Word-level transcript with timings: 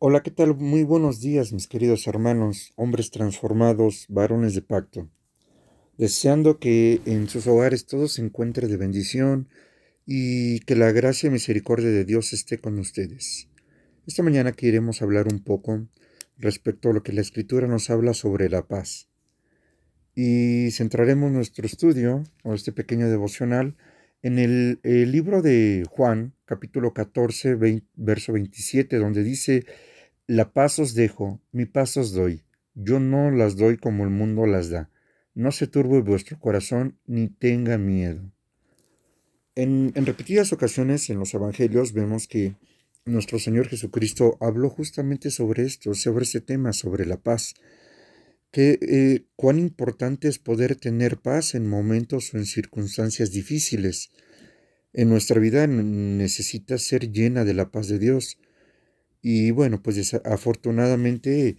Hola, 0.00 0.22
¿qué 0.22 0.30
tal? 0.30 0.54
Muy 0.54 0.84
buenos 0.84 1.18
días, 1.18 1.52
mis 1.52 1.66
queridos 1.66 2.06
hermanos, 2.06 2.72
hombres 2.76 3.10
transformados, 3.10 4.06
varones 4.08 4.54
de 4.54 4.62
pacto. 4.62 5.10
Deseando 5.96 6.60
que 6.60 7.00
en 7.04 7.28
sus 7.28 7.48
hogares 7.48 7.84
todo 7.84 8.06
se 8.06 8.22
encuentre 8.22 8.68
de 8.68 8.76
bendición 8.76 9.48
y 10.06 10.60
que 10.60 10.76
la 10.76 10.92
gracia 10.92 11.26
y 11.26 11.30
misericordia 11.30 11.88
de 11.88 12.04
Dios 12.04 12.32
esté 12.32 12.58
con 12.58 12.78
ustedes. 12.78 13.48
Esta 14.06 14.22
mañana 14.22 14.52
queremos 14.52 15.02
hablar 15.02 15.26
un 15.26 15.42
poco 15.42 15.88
respecto 16.36 16.90
a 16.90 16.92
lo 16.92 17.02
que 17.02 17.12
la 17.12 17.22
Escritura 17.22 17.66
nos 17.66 17.90
habla 17.90 18.14
sobre 18.14 18.48
la 18.48 18.68
paz. 18.68 19.08
Y 20.14 20.70
centraremos 20.70 21.32
nuestro 21.32 21.66
estudio, 21.66 22.22
o 22.44 22.54
este 22.54 22.70
pequeño 22.70 23.10
devocional, 23.10 23.74
en 24.22 24.38
el, 24.38 24.80
libro 24.82 25.42
de 25.42 25.84
Juan, 25.88 26.34
capítulo 26.44 26.92
14, 26.92 27.56
verso 27.94 28.32
27, 28.32 28.96
donde 28.96 29.22
dice, 29.22 29.64
La 30.26 30.52
paz 30.52 30.78
os 30.78 30.94
dejo, 30.94 31.40
mi 31.52 31.66
paz 31.66 31.96
os 31.96 32.12
doy, 32.12 32.42
yo 32.74 33.00
no 33.00 33.30
las 33.30 33.56
doy 33.56 33.76
como 33.76 34.04
el 34.04 34.10
mundo 34.10 34.46
las 34.46 34.70
da. 34.70 34.90
No 35.34 35.52
se 35.52 35.68
turbe 35.68 36.00
vuestro 36.00 36.38
corazón 36.38 36.98
ni 37.06 37.28
tenga 37.28 37.78
miedo. 37.78 38.32
En, 39.54 39.92
en 39.94 40.06
repetidas 40.06 40.52
ocasiones 40.52 41.10
en 41.10 41.18
los 41.18 41.32
evangelios 41.34 41.92
vemos 41.92 42.26
que 42.26 42.56
nuestro 43.04 43.38
Señor 43.38 43.68
Jesucristo 43.68 44.36
habló 44.40 44.68
justamente 44.68 45.30
sobre 45.30 45.64
esto, 45.64 45.94
sobre 45.94 46.24
este 46.24 46.40
tema, 46.40 46.72
sobre 46.72 47.06
la 47.06 47.18
paz. 47.18 47.54
Que, 48.50 48.78
eh, 48.80 49.26
cuán 49.36 49.58
importante 49.58 50.28
es 50.28 50.38
poder 50.38 50.76
tener 50.76 51.18
paz 51.18 51.54
en 51.54 51.66
momentos 51.66 52.32
o 52.32 52.38
en 52.38 52.46
circunstancias 52.46 53.30
difíciles. 53.30 54.10
En 54.92 55.10
nuestra 55.10 55.38
vida 55.38 55.66
necesita 55.66 56.78
ser 56.78 57.12
llena 57.12 57.44
de 57.44 57.54
la 57.54 57.70
paz 57.70 57.88
de 57.88 57.98
Dios. 57.98 58.38
Y 59.20 59.50
bueno, 59.50 59.82
pues 59.82 60.14
afortunadamente 60.24 61.58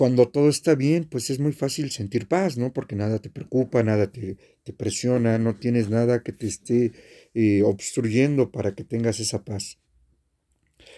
cuando 0.00 0.28
todo 0.28 0.48
está 0.48 0.74
bien, 0.74 1.04
pues 1.04 1.28
es 1.28 1.40
muy 1.40 1.52
fácil 1.52 1.90
sentir 1.90 2.26
paz, 2.26 2.56
¿no? 2.56 2.72
Porque 2.72 2.96
nada 2.96 3.18
te 3.18 3.28
preocupa, 3.28 3.82
nada 3.82 4.10
te, 4.10 4.38
te 4.62 4.72
presiona, 4.72 5.38
no 5.38 5.56
tienes 5.56 5.90
nada 5.90 6.22
que 6.22 6.32
te 6.32 6.46
esté 6.46 6.92
eh, 7.34 7.62
obstruyendo 7.64 8.50
para 8.50 8.74
que 8.74 8.82
tengas 8.82 9.20
esa 9.20 9.44
paz. 9.44 9.78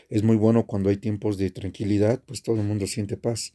Es 0.08 0.22
muy 0.22 0.36
bueno 0.36 0.66
cuando 0.66 0.88
hay 0.88 0.98
tiempos 0.98 1.36
de 1.36 1.50
tranquilidad, 1.50 2.22
pues 2.24 2.42
todo 2.42 2.60
el 2.60 2.66
mundo 2.66 2.86
siente 2.86 3.16
paz. 3.16 3.54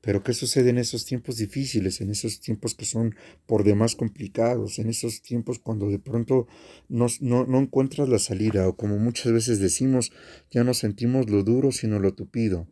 Pero 0.00 0.22
¿qué 0.22 0.32
sucede 0.32 0.70
en 0.70 0.78
esos 0.78 1.04
tiempos 1.04 1.36
difíciles, 1.38 2.00
en 2.00 2.10
esos 2.10 2.40
tiempos 2.40 2.74
que 2.74 2.84
son 2.84 3.16
por 3.46 3.64
demás 3.64 3.96
complicados, 3.96 4.78
en 4.78 4.88
esos 4.88 5.22
tiempos 5.22 5.58
cuando 5.58 5.88
de 5.88 5.98
pronto 5.98 6.46
no, 6.88 7.06
no, 7.20 7.58
encuentras 7.58 8.08
la 8.08 8.20
salida 8.20 8.68
o 8.68 8.76
como 8.76 8.98
muchas 8.98 9.32
veces 9.32 9.58
decimos, 9.58 10.12
ya 10.50 10.62
no 10.62 10.72
sentimos 10.72 11.28
lo 11.28 11.42
duro 11.42 11.72
sino 11.72 11.98
lo 11.98 12.14
tupido? 12.14 12.68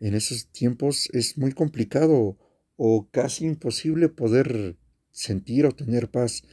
En 0.00 0.14
esos 0.14 0.46
tiempos 0.52 1.08
es 1.12 1.36
muy 1.36 1.52
complicado 1.52 2.38
o 2.76 3.08
casi 3.10 3.46
imposible 3.46 4.08
poder 4.08 4.76
sentir 5.10 5.66
o 5.66 5.72
tener 5.72 6.08
paz. 6.10 6.44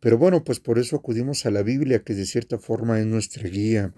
Pero 0.00 0.16
bueno, 0.16 0.44
pues 0.44 0.60
por 0.60 0.78
eso 0.78 0.96
acudimos 0.96 1.44
a 1.44 1.50
la 1.50 1.62
Biblia, 1.62 2.02
que 2.02 2.14
de 2.14 2.24
cierta 2.24 2.58
forma 2.58 2.98
es 2.98 3.06
nuestra 3.06 3.46
guía. 3.48 3.92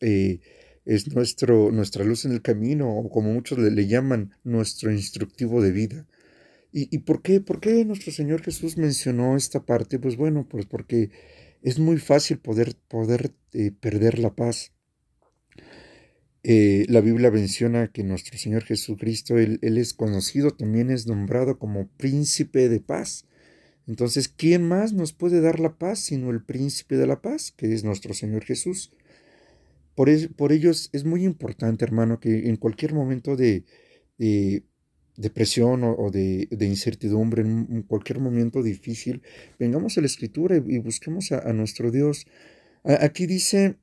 Eh, 0.00 0.40
es 0.84 1.14
nuestro, 1.14 1.72
nuestra 1.72 2.04
luz 2.04 2.24
en 2.24 2.32
el 2.32 2.42
camino, 2.42 2.90
o 2.90 3.08
como 3.08 3.32
muchos 3.32 3.58
le, 3.58 3.86
llaman, 3.86 4.34
nuestro 4.44 4.92
instructivo 4.92 5.62
de 5.62 5.72
vida. 5.72 6.06
¿Y, 6.76 6.98
por, 6.98 7.22
qué, 7.22 7.40
por 7.40 7.60
qué 7.60 7.84
nuestro 7.84 8.10
Señor 8.10 8.42
Jesús 8.42 8.76
mencionó 8.76 9.36
esta 9.36 9.64
parte? 9.64 10.00
Pues 10.00 10.16
bueno, 10.16 10.48
pues 10.48 10.66
porque 10.66 11.12
es 11.62 11.78
muy 11.78 11.98
fácil 11.98 12.38
poder, 12.38 12.74
poder 12.88 13.32
eh, 13.52 13.70
perder 13.70 14.18
la 14.18 14.34
paz. 14.34 14.72
Eh, 16.42 16.84
la 16.88 17.00
Biblia 17.00 17.30
menciona 17.30 17.92
que 17.92 18.02
nuestro 18.02 18.36
Señor 18.38 18.64
Jesucristo, 18.64 19.38
él, 19.38 19.60
él, 19.62 19.78
es 19.78 19.94
conocido, 19.94 20.50
también 20.50 20.90
es 20.90 21.06
nombrado 21.06 21.60
como 21.60 21.86
príncipe 21.96 22.68
de 22.68 22.80
paz. 22.80 23.24
Entonces, 23.86 24.28
¿quién 24.28 24.66
más 24.66 24.92
nos 24.92 25.12
puede 25.12 25.40
dar 25.40 25.60
la 25.60 25.78
paz 25.78 26.00
sino 26.00 26.30
el 26.30 26.42
príncipe 26.42 26.96
de 26.96 27.06
la 27.06 27.22
paz, 27.22 27.52
que 27.56 27.72
es 27.72 27.84
nuestro 27.84 28.14
Señor 28.14 28.44
Jesús? 28.44 28.90
Por, 29.94 30.08
por 30.34 30.52
ello 30.52 30.70
es, 30.70 31.04
muy 31.04 31.24
importante, 31.24 31.84
hermano, 31.84 32.18
que 32.18 32.48
en 32.48 32.56
cualquier 32.56 32.94
momento 32.94 33.36
de, 33.36 33.64
depresión 35.16 35.84
o, 35.84 36.10
de, 36.10 36.48
incertidumbre, 36.60 37.42
en, 37.42 37.82
cualquier 37.82 38.18
momento 38.18 38.62
difícil, 38.62 39.22
vengamos 39.58 39.96
a 39.96 40.00
la 40.00 40.06
escritura 40.06 40.56
y, 40.56 40.78
busquemos 40.78 41.30
a, 41.30 41.52
nuestro 41.52 41.92
Dios. 41.92 42.26
aquí 42.82 43.26
dice, 43.26 43.76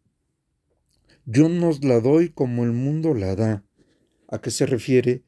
yo 1.25 1.47
nos 1.47 1.83
la 1.83 2.01
doy 2.01 2.29
como 2.29 2.65
el 2.65 2.73
mundo 2.73 3.13
la 3.13 3.35
da. 3.35 3.63
¿A 4.27 4.41
qué 4.41 4.51
se 4.51 4.65
refiere? 4.65 5.23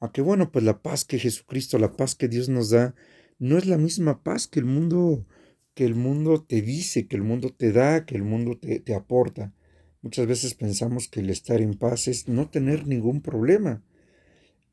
A 0.00 0.10
que, 0.12 0.20
bueno, 0.20 0.50
pues 0.50 0.64
la 0.64 0.80
paz 0.82 1.04
que 1.04 1.18
Jesucristo, 1.18 1.78
la 1.78 1.92
paz 1.92 2.14
que 2.14 2.28
Dios 2.28 2.48
nos 2.48 2.70
da, 2.70 2.94
no 3.38 3.56
es 3.56 3.66
la 3.66 3.78
misma 3.78 4.22
paz 4.24 4.48
que 4.48 4.58
el 4.58 4.64
mundo, 4.64 5.26
que 5.74 5.84
el 5.84 5.94
mundo 5.94 6.42
te 6.42 6.60
dice, 6.60 7.06
que 7.06 7.16
el 7.16 7.22
mundo 7.22 7.54
te 7.56 7.72
da, 7.72 8.04
que 8.04 8.16
el 8.16 8.24
mundo 8.24 8.58
te 8.58 8.94
aporta. 8.94 9.52
Muchas 10.00 10.26
veces 10.26 10.54
pensamos 10.54 11.08
que 11.08 11.20
el 11.20 11.30
estar 11.30 11.60
en 11.60 11.74
paz 11.74 12.06
es 12.06 12.28
no 12.28 12.48
tener 12.48 12.86
ningún 12.86 13.20
problema, 13.20 13.82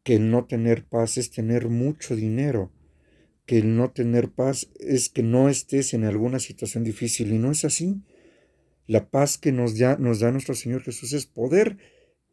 que 0.03 0.15
el 0.15 0.29
no 0.29 0.45
tener 0.45 0.85
paz 0.85 1.17
es 1.17 1.31
tener 1.31 1.67
mucho 1.69 2.15
dinero, 2.15 2.71
que 3.45 3.57
el 3.57 3.75
no 3.75 3.91
tener 3.91 4.29
paz 4.29 4.69
es 4.79 5.09
que 5.09 5.23
no 5.23 5.49
estés 5.49 5.93
en 5.93 6.03
alguna 6.03 6.39
situación 6.39 6.83
difícil 6.83 7.33
y 7.33 7.39
no 7.39 7.51
es 7.51 7.65
así. 7.65 8.01
La 8.87 9.09
paz 9.09 9.39
que 9.39 9.51
nos 9.51 9.79
da, 9.79 9.97
nos 9.97 10.19
da 10.19 10.31
nuestro 10.31 10.53
Señor 10.53 10.83
Jesús 10.83 11.13
es 11.13 11.25
poder 11.25 11.77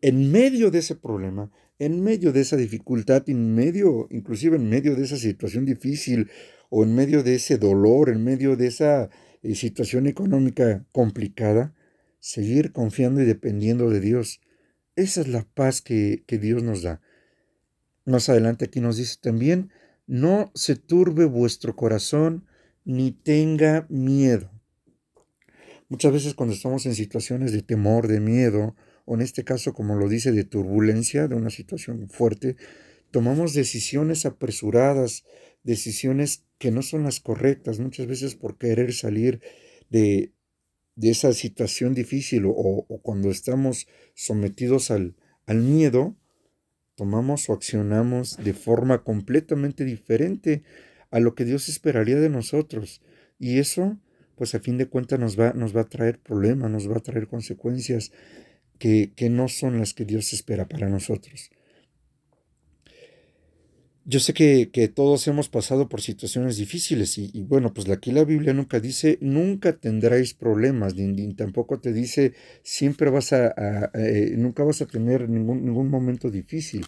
en 0.02 0.30
medio 0.30 0.70
de 0.70 0.80
ese 0.80 0.94
problema, 0.94 1.50
en 1.78 2.02
medio 2.02 2.32
de 2.32 2.42
esa 2.42 2.56
dificultad, 2.56 3.22
en 3.28 3.54
medio, 3.54 4.06
inclusive 4.10 4.56
en 4.56 4.68
medio 4.68 4.94
de 4.94 5.04
esa 5.04 5.16
situación 5.16 5.64
difícil 5.64 6.28
o 6.68 6.84
en 6.84 6.94
medio 6.94 7.22
de 7.22 7.36
ese 7.36 7.56
dolor, 7.56 8.10
en 8.10 8.22
medio 8.22 8.56
de 8.56 8.66
esa 8.66 9.08
eh, 9.42 9.54
situación 9.54 10.06
económica 10.06 10.84
complicada, 10.92 11.74
seguir 12.22 12.70
confiando 12.70 13.20
y 13.20 13.24
dependiendo 13.24 13.90
de 13.90 13.98
Dios. 13.98 14.40
Esa 14.94 15.22
es 15.22 15.28
la 15.28 15.42
paz 15.42 15.82
que, 15.82 16.22
Dios 16.28 16.62
nos 16.62 16.82
da. 16.82 17.02
Más 18.04 18.28
adelante 18.28 18.66
aquí 18.66 18.80
nos 18.80 18.96
dice 18.96 19.16
también, 19.20 19.70
no 20.06 20.52
se 20.54 20.76
turbe 20.76 21.24
vuestro 21.24 21.74
corazón 21.74 22.46
ni 22.84 23.10
tenga 23.10 23.86
miedo. 23.90 24.52
Muchas 25.88 26.12
veces 26.12 26.34
cuando 26.34 26.54
estamos 26.54 26.86
en 26.86 26.94
situaciones 26.94 27.52
de 27.52 27.62
temor, 27.62 28.06
de 28.06 28.20
miedo, 28.20 28.76
o 29.04 29.16
en 29.16 29.20
este 29.20 29.42
caso 29.42 29.74
como 29.74 29.96
lo 29.96 30.08
dice, 30.08 30.30
de 30.30 30.44
turbulencia, 30.44 31.26
de 31.26 31.34
una 31.34 31.50
situación 31.50 32.08
fuerte, 32.08 32.56
tomamos 33.10 33.52
decisiones 33.52 34.26
apresuradas, 34.26 35.24
decisiones 35.64 36.44
que 36.58 36.70
no 36.70 36.82
son 36.82 37.02
las 37.02 37.18
correctas, 37.18 37.80
muchas 37.80 38.06
veces 38.06 38.36
por 38.36 38.58
querer 38.58 38.92
salir 38.92 39.40
de, 39.90 40.32
de 40.94 41.10
esa 41.10 41.32
situación 41.32 41.94
difícil 41.94 42.44
o, 42.46 42.86
cuando 43.02 43.30
estamos 43.30 43.86
sometidos 44.14 44.90
al, 44.90 45.14
al 45.46 45.58
miedo, 45.58 46.14
tomamos 46.94 47.48
o 47.48 47.52
accionamos 47.52 48.36
de 48.36 48.52
forma 48.52 49.02
completamente 49.02 49.84
diferente 49.84 50.62
a 51.10 51.20
lo 51.20 51.34
que 51.34 51.44
Dios 51.44 51.68
esperaría 51.68 52.16
de 52.16 52.28
nosotros. 52.28 53.02
Y 53.38 53.58
eso, 53.58 53.98
pues 54.36 54.54
a 54.54 54.60
fin 54.60 54.78
de 54.78 54.86
cuentas, 54.86 55.18
nos 55.18 55.38
va, 55.38 55.52
nos 55.52 55.74
va 55.76 55.82
a 55.82 55.88
traer 55.88 56.18
problemas, 56.18 56.70
nos 56.70 56.90
va 56.90 56.96
a 56.96 57.00
traer 57.00 57.26
consecuencias 57.26 58.12
que, 58.78 59.12
que 59.16 59.30
no 59.30 59.48
son 59.48 59.78
las 59.78 59.94
que 59.94 60.04
Dios 60.04 60.32
espera 60.32 60.68
para 60.68 60.88
nosotros. 60.88 61.50
Yo 64.04 64.18
sé 64.18 64.34
que, 64.34 64.66
todos 64.92 65.28
hemos 65.28 65.48
pasado 65.48 65.88
por 65.88 66.00
situaciones 66.00 66.56
difíciles 66.56 67.18
y, 67.18 67.44
bueno, 67.44 67.72
pues 67.72 67.88
aquí 67.88 68.10
la 68.10 68.24
Biblia 68.24 68.52
nunca 68.52 68.80
dice 68.80 69.16
nunca 69.20 69.74
tendréis 69.74 70.34
problemas, 70.34 70.96
ni, 70.96 71.34
tampoco 71.34 71.78
te 71.78 71.92
dice 71.92 72.32
siempre 72.64 73.10
vas 73.10 73.32
a, 73.32 73.54
eh, 73.94 74.34
nunca 74.36 74.64
vas 74.64 74.82
a 74.82 74.86
tener 74.86 75.28
ningún, 75.28 75.64
ningún 75.64 75.88
momento 75.88 76.30
difícil, 76.30 76.84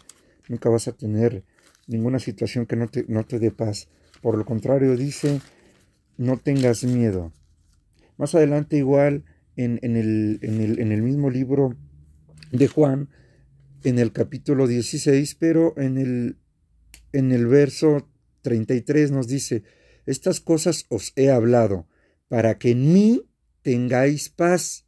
nunca 0.49 0.69
vas 0.71 0.89
a 0.89 0.93
tener 0.93 1.45
ninguna 1.87 2.19
situación 2.19 2.67
que 2.67 2.75
no 2.75 2.89
te, 2.89 3.05
no 3.07 3.25
te 3.25 3.39
dé 3.39 3.53
paz. 3.53 3.89
Por 4.21 4.37
lo 4.37 4.45
contrario, 4.45 4.97
dice 4.97 5.41
no 6.17 6.37
tengas 6.37 6.83
miedo. 6.83 7.33
Más 8.17 8.35
adelante 8.35 8.77
igual 8.77 9.25
en, 9.55 9.79
el, 9.83 10.41
en, 10.43 10.61
el, 10.61 10.81
en 10.81 10.91
el 10.91 11.03
mismo 11.03 11.31
libro 11.31 11.77
de 12.51 12.67
Juan, 12.67 13.09
en 13.85 14.01
el 14.01 14.11
capítulo 14.11 14.67
16, 14.67 15.37
pero 15.37 15.79
en 15.79 15.99
el 15.99 16.37
en 17.15 17.31
el 17.31 17.47
verso 17.47 18.09
33 18.43 19.13
nos 19.13 19.29
dice, 19.29 19.63
estas 20.05 20.41
cosas 20.41 20.87
os 20.89 21.13
he 21.15 21.31
hablado, 21.31 21.87
para 22.29 22.59
que 22.59 22.73
en 22.73 22.93
mí 22.93 23.23
tengáis 23.63 24.29
paz. 24.29 24.87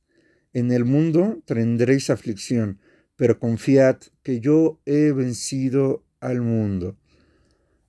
En 0.52 0.72
el 0.72 0.84
mundo 0.84 1.42
tendréis 1.44 2.10
aflicción, 2.10 2.80
pero 3.14 3.38
confiad 3.38 3.98
que 4.24 4.40
yo 4.40 4.80
he 4.86 5.12
vencido 5.12 6.04
al 6.18 6.40
mundo. 6.40 6.98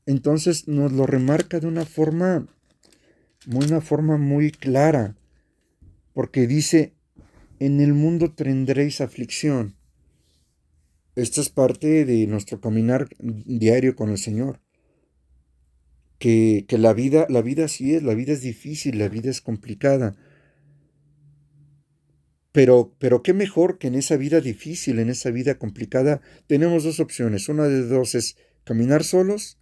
Entonces 0.06 0.68
nos 0.68 0.92
lo 0.92 1.08
remarca 1.08 1.60
de 1.60 1.68
una 1.68 1.86
forma, 1.86 2.48
una 3.52 3.82
forma 3.82 4.18
muy 4.18 4.52
clara, 4.52 5.16
porque 6.14 6.46
dice, 6.46 6.94
en 7.60 7.82
el 7.82 7.94
mundo 7.94 8.34
tendréis 8.34 9.02
aflicción. 9.02 9.77
Esta 11.18 11.42
es 11.42 11.50
parte 11.50 12.06
de 12.06 12.28
nuestro 12.28 12.62
caminar 12.62 13.10
diario 13.18 13.96
con 13.96 14.12
el 14.12 14.20
Señor. 14.20 14.62
Que, 16.20 16.68
la 16.70 16.94
vida, 16.94 17.26
la 17.28 17.42
vida 17.42 17.66
así 17.66 17.96
es, 17.96 18.04
la 18.04 18.14
vida 18.14 18.34
es 18.34 18.42
difícil, 18.42 19.00
la 19.00 19.10
vida 19.10 19.32
es 19.32 19.42
complicada. 19.42 20.16
Pero, 22.52 22.94
pero 23.00 23.24
qué 23.24 23.34
mejor 23.34 23.80
que 23.80 23.88
en 23.88 23.96
esa 23.96 24.16
vida 24.16 24.42
difícil, 24.42 25.00
en 25.00 25.10
esa 25.10 25.32
vida 25.32 25.58
complicada, 25.58 26.22
tenemos 26.46 26.84
dos 26.84 27.00
opciones. 27.00 27.50
Una 27.50 27.64
de 27.68 27.88
dos 27.88 28.14
es 28.14 28.38
caminar 28.64 29.04
solos, 29.04 29.58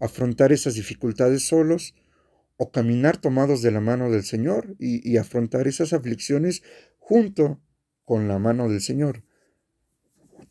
afrontar 0.00 0.50
esas 0.50 0.74
dificultades 0.74 1.44
solos, 1.44 1.94
o 2.56 2.72
caminar 2.72 3.16
tomados 3.16 3.62
de 3.62 3.70
la 3.70 3.80
mano 3.80 4.10
del 4.10 4.24
Señor 4.24 4.74
y 4.80 5.16
afrontar 5.18 5.68
esas 5.68 5.92
aflicciones 5.92 6.64
junto 6.98 7.60
con 8.04 8.26
la 8.26 8.40
mano 8.40 8.68
del 8.68 8.80
Señor 8.80 9.22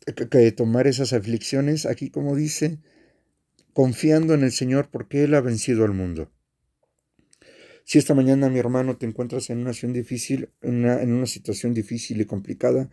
que 0.04 0.52
tomar 0.52 0.86
esas 0.86 1.12
aflicciones, 1.12 1.86
aquí 1.86 2.10
como 2.10 2.34
dice, 2.34 2.78
confiando 3.72 4.34
en 4.34 4.42
el 4.42 4.52
Señor 4.52 4.88
porque 4.90 5.24
Él 5.24 5.34
ha 5.34 5.40
vencido 5.40 5.84
al 5.84 5.92
mundo. 5.92 6.30
Si 7.84 7.98
esta 7.98 8.14
mañana, 8.14 8.48
mi 8.48 8.58
hermano, 8.58 8.96
te 8.96 9.06
encuentras 9.06 9.50
en 9.50 9.58
una 9.58 9.72
situación 9.72 9.92
difícil, 9.92 10.50
en 10.62 10.84
una, 10.84 11.26
situación 11.26 11.74
difícil 11.74 12.20
y 12.20 12.24
complicada, 12.24 12.88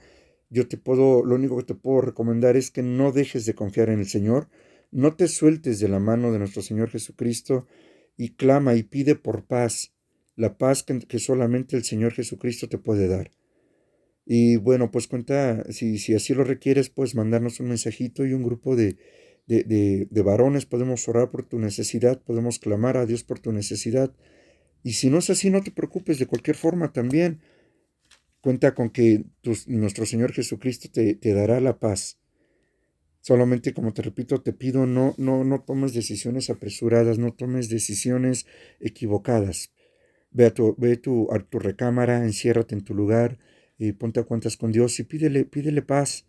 yo 0.49 0.67
te 0.67 0.77
puedo, 0.77 1.23
lo 1.23 1.35
único 1.35 1.57
que 1.57 1.65
te 1.65 1.75
puedo 1.75 2.01
recomendar 2.01 2.55
es 2.55 2.71
que 2.71 2.81
no 2.81 3.11
dejes 3.11 3.45
de 3.45 3.53
confiar 3.53 3.89
en 3.89 3.99
el 3.99 4.07
Señor, 4.07 4.49
no 4.91 5.15
te 5.15 5.27
sueltes 5.27 5.79
de 5.79 5.89
la 5.89 5.99
mano 5.99 6.31
de 6.31 6.39
nuestro 6.39 6.61
Señor 6.61 6.89
Jesucristo 6.89 7.67
y 8.15 8.29
clama 8.29 8.75
y 8.75 8.83
pide 8.83 9.15
por 9.15 9.45
paz, 9.45 9.93
la 10.35 10.57
paz 10.57 10.83
que 10.83 11.19
solamente 11.19 11.75
el 11.75 11.83
Señor 11.83 12.13
Jesucristo 12.13 12.67
te 12.69 12.77
puede 12.77 13.07
dar. 13.07 13.31
Y 14.29 14.57
bueno, 14.57 14.91
pues 14.91 15.07
cuenta, 15.07 15.63
si, 15.71 15.97
si 15.99 16.13
así 16.13 16.33
lo 16.33 16.43
requieres, 16.43 16.89
pues 16.89 17.15
mandarnos 17.15 17.61
un 17.61 17.69
mensajito 17.69 18.25
y 18.25 18.33
un 18.33 18.43
grupo 18.43 18.75
de, 18.75 18.97
de, 19.47 20.05
de, 20.09 20.21
varones 20.21 20.65
podemos 20.65 21.07
orar 21.07 21.31
por 21.31 21.47
tu 21.47 21.59
necesidad, 21.59 22.21
podemos 22.21 22.59
clamar 22.59 22.97
a 22.97 23.05
Dios 23.05 23.23
por 23.23 23.39
tu 23.39 23.53
necesidad. 23.53 24.13
Y 24.83 24.93
si 24.93 25.09
no 25.09 25.19
es 25.19 25.29
así, 25.29 25.49
no 25.49 25.63
te 25.63 25.71
preocupes, 25.71 26.19
de 26.19 26.27
cualquier 26.27 26.57
forma 26.57 26.91
también. 26.91 27.39
Cuenta 28.41 28.75
con 28.75 28.89
que 28.89 29.23
nuestro 29.65 30.05
Señor 30.05 30.33
Jesucristo 30.33 30.89
te, 30.91 31.15
te, 31.15 31.33
dará 31.33 31.61
la 31.61 31.79
paz. 31.79 32.19
Solamente, 33.21 33.73
como 33.73 33.93
te 33.93 34.01
repito, 34.01 34.41
te 34.41 34.51
pido, 34.51 34.85
no, 34.85 35.15
no, 35.17 35.45
no 35.45 35.61
tomes 35.61 35.93
decisiones 35.93 36.49
apresuradas, 36.49 37.17
no 37.17 37.31
tomes 37.31 37.69
decisiones 37.69 38.45
equivocadas. 38.81 39.71
Ve 40.31 40.47
a 40.47 40.53
tu, 40.53 40.75
ve 40.77 40.97
tu, 40.97 41.31
a 41.31 41.39
tu 41.39 41.59
recámara, 41.59 42.25
enciérrate 42.25 42.75
en 42.75 42.83
tu 42.83 42.93
lugar, 42.93 43.39
y 43.77 43.91
ponte 43.93 44.19
a 44.19 44.23
cuentas 44.23 44.57
con 44.57 44.71
Dios 44.71 44.99
y 44.99 45.03
pídele, 45.03 45.45
pídele 45.45 45.81
paz. 45.81 46.25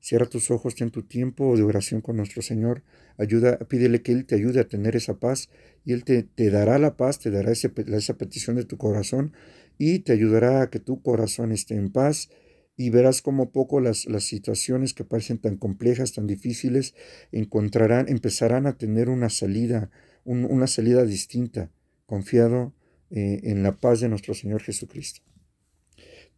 Cierra 0.00 0.26
tus 0.26 0.50
ojos, 0.50 0.76
ten 0.76 0.90
tu 0.90 1.02
tiempo 1.02 1.56
de 1.56 1.64
oración 1.64 2.00
con 2.00 2.16
nuestro 2.16 2.40
Señor. 2.40 2.84
Ayuda, 3.16 3.58
pídele 3.58 4.02
que 4.02 4.12
Él 4.12 4.26
te 4.26 4.36
ayude 4.36 4.60
a 4.60 4.68
tener 4.68 4.94
esa 4.94 5.18
paz 5.18 5.50
y 5.84 5.92
Él 5.92 6.04
te, 6.04 6.22
te 6.22 6.50
dará 6.50 6.78
la 6.78 6.96
paz, 6.96 7.18
te 7.18 7.30
dará 7.30 7.50
esa 7.50 8.14
petición 8.16 8.56
de 8.56 8.64
tu 8.64 8.76
corazón 8.76 9.32
y 9.76 10.00
te 10.00 10.12
ayudará 10.12 10.62
a 10.62 10.70
que 10.70 10.78
tu 10.78 11.02
corazón 11.02 11.52
esté 11.52 11.74
en 11.74 11.90
paz 11.90 12.30
y 12.76 12.90
verás 12.90 13.22
como 13.22 13.50
poco 13.50 13.80
las, 13.80 14.06
las 14.06 14.22
situaciones 14.22 14.94
que 14.94 15.04
parecen 15.04 15.38
tan 15.38 15.56
complejas, 15.56 16.12
tan 16.12 16.28
difíciles, 16.28 16.94
encontrarán, 17.32 18.08
empezarán 18.08 18.66
a 18.66 18.78
tener 18.78 19.08
una 19.08 19.30
salida, 19.30 19.90
una 20.24 20.68
salida 20.68 21.04
distinta, 21.04 21.72
confiado 22.06 22.72
eh, 23.10 23.40
en 23.42 23.64
la 23.64 23.80
paz 23.80 24.00
de 24.00 24.08
nuestro 24.08 24.32
Señor 24.32 24.62
Jesucristo. 24.62 25.22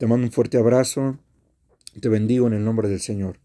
Te 0.00 0.06
mando 0.06 0.24
un 0.24 0.32
fuerte 0.32 0.56
abrazo. 0.56 1.18
Te 2.00 2.08
bendigo 2.08 2.46
en 2.46 2.54
el 2.54 2.64
nombre 2.64 2.88
del 2.88 3.00
Señor. 3.00 3.38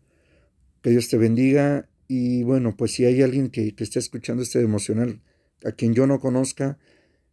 Que 0.81 0.89
Dios 0.89 1.09
te 1.09 1.17
bendiga. 1.17 1.89
Y 2.07 2.43
bueno, 2.43 2.77
pues 2.77 2.93
si 2.93 3.03
hay 3.03 3.21
alguien 3.21 3.49
que, 3.49 3.75
que 3.75 3.83
esté 3.83 3.99
escuchando 3.99 4.41
este 4.41 4.61
emocional, 4.61 5.21
a 5.65 5.73
quien 5.73 5.93
yo 5.93 6.07
no 6.07 6.21
conozca, 6.21 6.77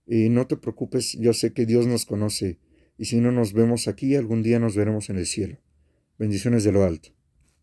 eh, 0.09 0.29
no 0.29 0.49
te 0.49 0.57
preocupes, 0.57 1.13
yo 1.21 1.35
sé 1.35 1.53
que 1.53 1.67
Dios 1.67 1.87
nos 1.87 2.05
conoce. 2.05 2.59
Y 2.99 3.05
si 3.05 3.21
no 3.21 3.31
nos 3.31 3.53
vemos 3.53 3.87
aquí, 3.87 4.17
algún 4.17 4.43
día 4.43 4.59
nos 4.59 4.75
veremos 4.75 5.09
en 5.09 5.19
el 5.19 5.27
cielo. 5.27 5.59
Bendiciones 6.19 6.65
de 6.65 6.73
lo 6.73 6.83
alto. 6.83 7.11